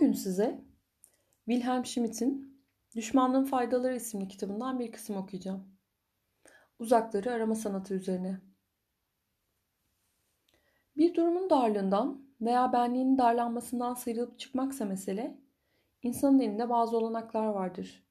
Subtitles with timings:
[0.00, 0.64] Bugün size
[1.44, 2.62] Wilhelm Schmidt'in
[2.96, 5.78] Düşmanlığın Faydaları isimli kitabından bir kısım okuyacağım.
[6.78, 8.40] Uzakları arama sanatı üzerine.
[10.96, 15.38] Bir durumun darlığından veya benliğinin darlanmasından sıyrılıp çıkmaksa mesele,
[16.02, 18.06] insanın elinde bazı olanaklar vardır.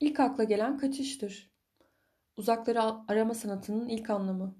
[0.00, 1.54] İlk akla gelen kaçıştır.
[2.36, 4.58] Uzakları arama sanatının ilk anlamı.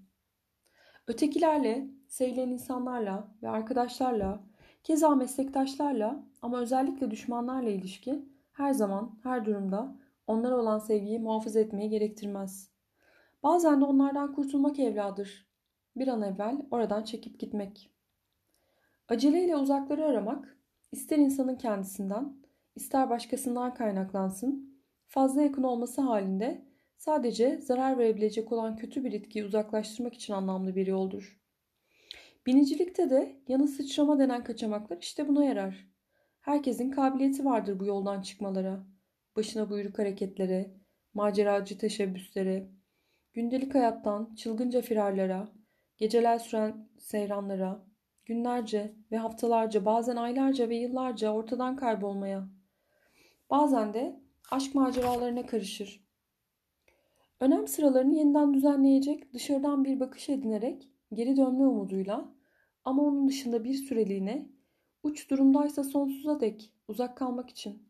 [1.07, 4.49] Ötekilerle, sevilen insanlarla ve arkadaşlarla
[4.83, 9.97] Keza meslektaşlarla ama özellikle düşmanlarla ilişki her zaman, her durumda
[10.27, 12.71] onlara olan sevgiyi muhafaza etmeyi gerektirmez.
[13.43, 15.49] Bazen de onlardan kurtulmak evladır.
[15.97, 17.91] Bir an evvel oradan çekip gitmek.
[19.09, 20.59] Aceleyle uzakları aramak,
[20.93, 22.37] ister insanın kendisinden,
[22.77, 26.67] ister başkasından kaynaklansın, fazla yakın olması halinde
[26.97, 31.41] sadece zarar verebilecek olan kötü bir etkiyi uzaklaştırmak için anlamlı bir yoldur.
[32.49, 35.89] Binicilikte de yanı sıçrama denen kaçamaklar işte buna yarar.
[36.41, 38.87] Herkesin kabiliyeti vardır bu yoldan çıkmalara,
[39.37, 40.75] başına buyruk hareketlere,
[41.15, 42.71] maceracı teşebbüslere,
[43.33, 45.49] gündelik hayattan çılgınca firarlara,
[45.97, 47.87] geceler süren seyranlara,
[48.25, 52.49] günlerce ve haftalarca bazen aylarca ve yıllarca ortadan kaybolmaya.
[53.51, 56.05] Bazen de aşk maceralarına karışır.
[57.41, 62.38] Önem sıralarını yeniden düzenleyecek dışarıdan bir bakış edinerek geri dönme umuduyla
[62.89, 64.49] ama onun dışında bir süreliğine,
[65.03, 67.83] uç durumdaysa sonsuza dek uzak kalmak için.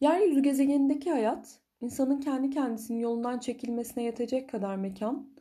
[0.00, 5.34] Yeryüzü gezegenindeki hayat, insanın kendi kendisinin yolundan çekilmesine yetecek kadar mekan,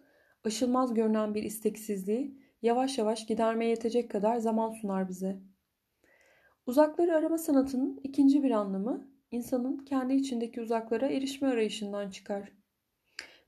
[0.44, 5.40] aşılmaz görünen bir isteksizliği yavaş yavaş gidermeye yetecek kadar zaman sunar bize.
[6.66, 12.52] Uzakları arama sanatının ikinci bir anlamı, insanın kendi içindeki uzaklara erişme arayışından çıkar.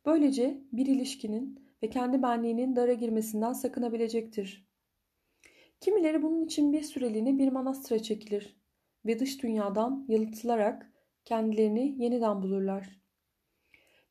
[0.06, 4.68] Böylece bir ilişkinin ve kendi benliğinin dara girmesinden sakınabilecektir.
[5.82, 8.58] Kimileri bunun için bir süreliğine bir manastıra çekilir
[9.06, 10.92] ve dış dünyadan yalıtılarak
[11.26, 13.02] kendilerini yeniden bulurlar.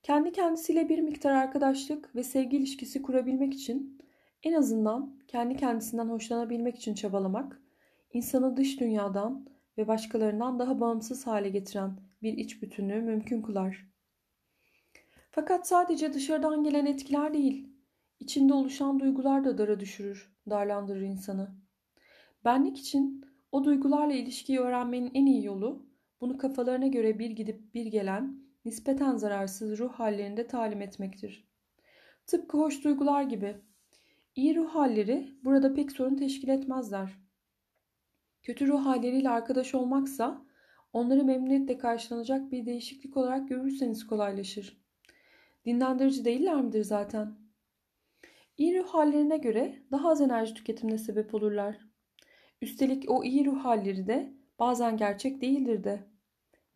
[0.03, 3.99] Kendi kendisiyle bir miktar arkadaşlık ve sevgi ilişkisi kurabilmek için
[4.43, 7.63] en azından kendi kendisinden hoşlanabilmek için çabalamak,
[8.13, 13.92] insanı dış dünyadan ve başkalarından daha bağımsız hale getiren bir iç bütünlüğü mümkün kılar.
[15.35, 17.69] Fakat sadece dışarıdan gelen etkiler değil,
[18.21, 21.51] içinde oluşan duygular da dara düşürür, darlandırır insanı.
[22.45, 25.87] Benlik için o duygularla ilişkiyi öğrenmenin en iyi yolu,
[26.21, 31.49] bunu kafalarına göre bir gidip bir gelen, nispeten zararsız ruh hallerinde talim etmektir.
[32.27, 33.57] Tıpkı hoş duygular gibi.
[34.37, 37.11] İyi ruh halleri burada pek sorun teşkil etmezler.
[38.43, 40.47] Kötü ruh halleriyle arkadaş olmaksa
[40.93, 44.82] onları memnuniyetle karşılanacak bir değişiklik olarak görürseniz kolaylaşır.
[45.67, 47.35] Dinlendirici değiller midir zaten?
[48.57, 51.77] İyi ruh hallerine göre daha az enerji tüketimine sebep olurlar.
[52.63, 56.09] Üstelik o iyi ruh halleri de bazen gerçek değildir de.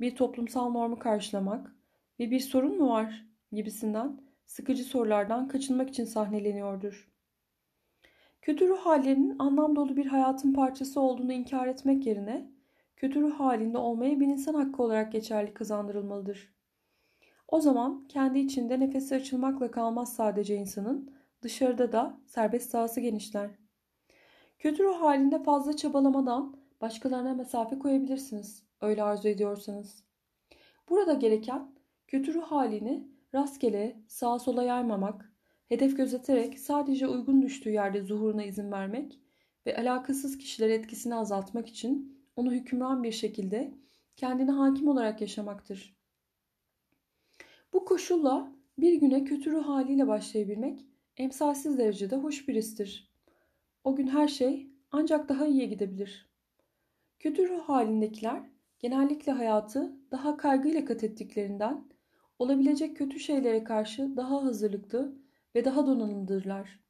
[0.00, 1.76] Bir toplumsal normu karşılamak
[2.20, 7.10] ve bir sorun mu var gibisinden sıkıcı sorulardan kaçınmak için sahneleniyordur.
[8.42, 12.50] Kötü ruh hallerinin anlam dolu bir hayatın parçası olduğunu inkar etmek yerine
[12.96, 16.55] kötü ruh halinde olmaya bir insan hakkı olarak geçerli kazandırılmalıdır.
[17.48, 21.10] O zaman kendi içinde nefesi açılmakla kalmaz sadece insanın,
[21.42, 23.50] dışarıda da serbest sahası genişler.
[24.58, 30.04] Kötü ruh halinde fazla çabalamadan başkalarına mesafe koyabilirsiniz, öyle arzu ediyorsanız.
[30.88, 31.74] Burada gereken
[32.06, 35.32] kötü ruh halini rastgele sağa sola yaymamak,
[35.68, 39.20] hedef gözeterek sadece uygun düştüğü yerde zuhuruna izin vermek
[39.66, 43.74] ve alakasız kişiler etkisini azaltmak için onu hükümran bir şekilde
[44.16, 45.96] kendine hakim olarak yaşamaktır.
[47.96, 50.86] Koşulla bir güne kötü ruh haliyle başlayabilmek
[51.16, 53.12] emsalsiz derecede hoş bir histir.
[53.84, 56.30] O gün her şey ancak daha iyiye gidebilir.
[57.18, 58.42] Kötü ruh halindekiler
[58.78, 61.84] genellikle hayatı daha kaygıyla kat ettiklerinden
[62.38, 65.16] olabilecek kötü şeylere karşı daha hazırlıklı
[65.54, 66.80] ve daha donanımdırlar.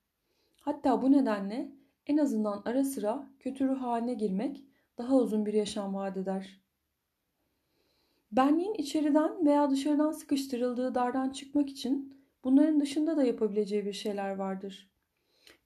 [0.61, 1.73] Hatta bu nedenle
[2.07, 4.65] en azından ara sıra kötü ruh haline girmek
[4.99, 6.66] daha uzun bir yaşam vaat eder.
[8.33, 14.91] Benliğin içeriden veya dışarıdan sıkıştırıldığı dardan çıkmak için bunların dışında da yapabileceği bir şeyler vardır.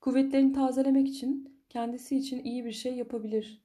[0.01, 3.63] Kuvvetlerini tazelemek için kendisi için iyi bir şey yapabilir.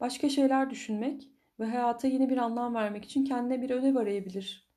[0.00, 1.28] Başka şeyler düşünmek
[1.60, 4.68] ve hayata yeni bir anlam vermek için kendine bir ödev arayabilir.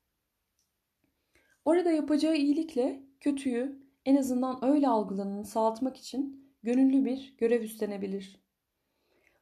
[1.65, 8.41] Orada yapacağı iyilikle kötüyü en azından öyle algılanını sağaltmak için gönüllü bir görev üstlenebilir.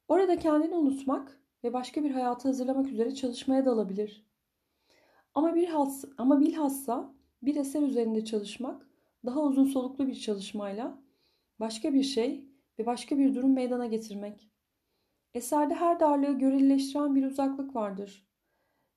[0.08, 4.26] Orada kendini unutmak ve başka bir hayatı hazırlamak üzere çalışmaya dalabilir.
[5.34, 8.90] Ama bir has, ama bilhassa bir eser üzerinde çalışmak
[9.26, 11.02] daha uzun soluklu bir çalışmayla
[11.60, 12.46] başka bir şey
[12.80, 14.50] ve başka bir durum meydana getirmek.
[15.34, 18.28] Eserde her darlığı görelileştiren bir uzaklık vardır.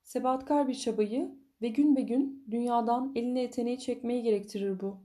[0.03, 4.97] Sebatkar bir çabayı ve gün be gün dünyadan eline yeteneği çekmeyi gerektirir bu.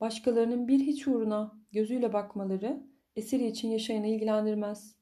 [0.00, 2.86] Başkalarının bir hiç uğruna gözüyle bakmaları
[3.16, 4.99] eseri için yaşayanı ilgilendirmez.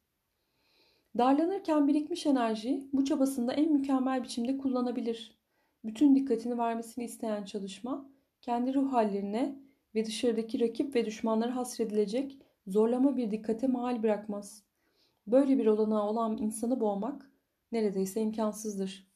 [1.17, 5.39] Darlanırken birikmiş enerji bu çabasında en mükemmel biçimde kullanabilir.
[5.85, 8.11] Bütün dikkatini vermesini isteyen çalışma
[8.41, 9.59] kendi ruh hallerine
[9.95, 14.63] ve dışarıdaki rakip ve düşmanlara hasredilecek zorlama bir dikkate mal bırakmaz.
[15.27, 17.33] Böyle bir olanağı olan insanı boğmak
[17.73, 19.09] neredeyse imkansızdır.